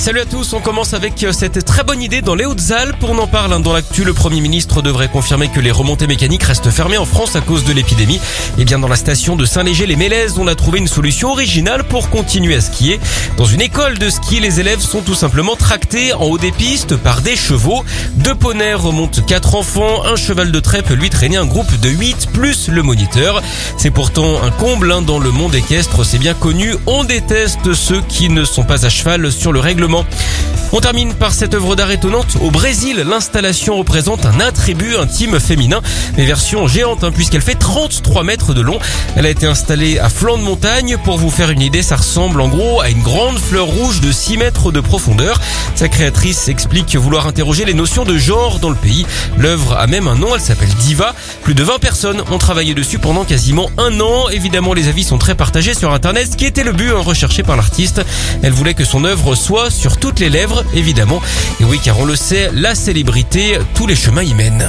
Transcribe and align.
Salut 0.00 0.20
à 0.20 0.24
tous, 0.24 0.54
on 0.54 0.60
commence 0.60 0.94
avec 0.94 1.22
euh, 1.24 1.30
cette 1.30 1.62
très 1.66 1.84
bonne 1.84 2.00
idée 2.00 2.22
dans 2.22 2.34
les 2.34 2.46
Hautes-Alpes. 2.46 3.04
On 3.06 3.18
en 3.18 3.26
parle 3.26 3.52
hein, 3.52 3.60
dans 3.60 3.74
l'actu. 3.74 4.02
Le 4.02 4.14
Premier 4.14 4.40
ministre 4.40 4.80
devrait 4.80 5.08
confirmer 5.08 5.48
que 5.48 5.60
les 5.60 5.70
remontées 5.70 6.06
mécaniques 6.06 6.44
restent 6.44 6.70
fermées 6.70 6.96
en 6.96 7.04
France 7.04 7.36
à 7.36 7.42
cause 7.42 7.64
de 7.64 7.74
l'épidémie. 7.74 8.18
Et 8.56 8.64
bien 8.64 8.78
dans 8.78 8.88
la 8.88 8.96
station 8.96 9.36
de 9.36 9.44
Saint-Léger-les-Mélèzes, 9.44 10.38
on 10.38 10.46
a 10.46 10.54
trouvé 10.54 10.78
une 10.78 10.88
solution 10.88 11.32
originale 11.32 11.84
pour 11.84 12.08
continuer 12.08 12.54
à 12.54 12.62
skier. 12.62 12.98
Dans 13.36 13.44
une 13.44 13.60
école 13.60 13.98
de 13.98 14.08
ski, 14.08 14.40
les 14.40 14.58
élèves 14.58 14.80
sont 14.80 15.02
tout 15.02 15.14
simplement 15.14 15.54
tractés 15.54 16.14
en 16.14 16.24
haut 16.24 16.38
des 16.38 16.52
pistes 16.52 16.96
par 16.96 17.20
des 17.20 17.36
chevaux. 17.36 17.84
Deux 18.14 18.34
poneys 18.34 18.72
remontent 18.72 19.20
quatre 19.20 19.54
enfants, 19.54 20.06
un 20.06 20.16
cheval 20.16 20.50
de 20.50 20.60
trait 20.60 20.80
peut 20.80 20.94
lui 20.94 21.10
traîner 21.10 21.36
un 21.36 21.46
groupe 21.46 21.78
de 21.78 21.90
8 21.90 22.28
plus 22.32 22.68
le 22.68 22.82
moniteur. 22.82 23.42
C'est 23.76 23.90
pourtant 23.90 24.42
un 24.42 24.50
comble 24.50 24.92
hein, 24.92 25.02
dans 25.02 25.18
le 25.18 25.30
monde 25.30 25.54
équestre, 25.54 26.06
c'est 26.06 26.16
bien 26.16 26.32
connu. 26.32 26.74
On 26.86 27.04
déteste 27.04 27.74
ceux 27.74 28.00
qui 28.08 28.30
ne 28.30 28.44
sont 28.44 28.64
pas 28.64 28.86
à 28.86 28.88
cheval 28.88 29.30
sur 29.30 29.52
le 29.52 29.60
règlement 29.60 29.89
simplement 29.90 30.49
on 30.72 30.80
termine 30.80 31.14
par 31.14 31.32
cette 31.32 31.54
œuvre 31.54 31.76
d'art 31.76 31.90
étonnante. 31.90 32.36
Au 32.40 32.50
Brésil, 32.50 33.04
l'installation 33.06 33.76
représente 33.76 34.24
un 34.26 34.40
attribut 34.40 34.96
intime 34.96 35.40
féminin, 35.40 35.80
mais 36.16 36.24
version 36.24 36.66
géante 36.68 37.04
hein, 37.04 37.10
puisqu'elle 37.12 37.42
fait 37.42 37.56
33 37.56 38.22
mètres 38.24 38.54
de 38.54 38.60
long. 38.60 38.78
Elle 39.16 39.26
a 39.26 39.30
été 39.30 39.46
installée 39.46 39.98
à 39.98 40.08
flanc 40.08 40.38
de 40.38 40.42
montagne. 40.42 40.96
Pour 41.04 41.18
vous 41.18 41.30
faire 41.30 41.50
une 41.50 41.60
idée, 41.60 41.82
ça 41.82 41.96
ressemble 41.96 42.40
en 42.40 42.48
gros 42.48 42.80
à 42.80 42.90
une 42.90 43.02
grande 43.02 43.38
fleur 43.38 43.66
rouge 43.66 44.00
de 44.00 44.12
6 44.12 44.36
mètres 44.36 44.72
de 44.72 44.80
profondeur. 44.80 45.40
Sa 45.74 45.88
créatrice 45.88 46.48
explique 46.48 46.94
vouloir 46.96 47.26
interroger 47.26 47.64
les 47.64 47.74
notions 47.74 48.04
de 48.04 48.16
genre 48.16 48.58
dans 48.58 48.70
le 48.70 48.76
pays. 48.76 49.06
L'œuvre 49.36 49.76
a 49.76 49.86
même 49.86 50.08
un 50.08 50.14
nom, 50.14 50.34
elle 50.34 50.40
s'appelle 50.40 50.68
Diva. 50.80 51.14
Plus 51.42 51.54
de 51.54 51.64
20 51.64 51.78
personnes 51.78 52.22
ont 52.30 52.38
travaillé 52.38 52.74
dessus 52.74 52.98
pendant 52.98 53.24
quasiment 53.24 53.70
un 53.78 54.00
an. 54.00 54.28
Évidemment, 54.28 54.74
les 54.74 54.88
avis 54.88 55.04
sont 55.04 55.18
très 55.18 55.34
partagés 55.34 55.74
sur 55.74 55.92
Internet, 55.92 56.32
ce 56.32 56.36
qui 56.36 56.44
était 56.44 56.64
le 56.64 56.72
but 56.72 56.90
hein, 56.90 57.00
recherché 57.00 57.42
par 57.42 57.56
l'artiste. 57.56 58.02
Elle 58.42 58.52
voulait 58.52 58.74
que 58.74 58.84
son 58.84 59.04
œuvre 59.04 59.34
soit 59.34 59.70
sur 59.70 59.96
toutes 59.96 60.20
les 60.20 60.28
lèvres, 60.28 60.59
évidemment. 60.74 61.20
Et 61.60 61.64
oui, 61.64 61.80
car 61.82 61.98
on 61.98 62.04
le 62.04 62.16
sait, 62.16 62.50
la 62.52 62.74
célébrité, 62.74 63.58
tous 63.74 63.86
les 63.86 63.96
chemins 63.96 64.22
y 64.22 64.34
mènent. 64.34 64.66